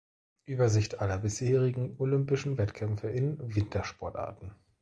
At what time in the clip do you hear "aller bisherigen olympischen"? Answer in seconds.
0.99-2.57